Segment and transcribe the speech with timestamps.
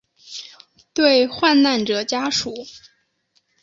[0.95, 2.51] 对罹难者家属